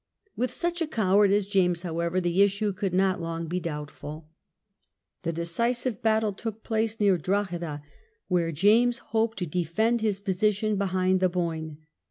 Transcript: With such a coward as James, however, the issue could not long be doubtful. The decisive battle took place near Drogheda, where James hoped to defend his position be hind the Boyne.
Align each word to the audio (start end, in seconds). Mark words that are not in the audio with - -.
With 0.35 0.51
such 0.51 0.81
a 0.81 0.87
coward 0.87 1.29
as 1.29 1.45
James, 1.45 1.83
however, 1.83 2.19
the 2.19 2.41
issue 2.41 2.73
could 2.73 2.91
not 2.91 3.21
long 3.21 3.45
be 3.45 3.59
doubtful. 3.59 4.27
The 5.21 5.31
decisive 5.31 6.01
battle 6.01 6.33
took 6.33 6.63
place 6.63 6.99
near 6.99 7.19
Drogheda, 7.19 7.83
where 8.27 8.51
James 8.51 8.97
hoped 9.13 9.37
to 9.37 9.45
defend 9.45 10.01
his 10.01 10.19
position 10.19 10.75
be 10.75 10.85
hind 10.87 11.19
the 11.19 11.29
Boyne. 11.29 11.85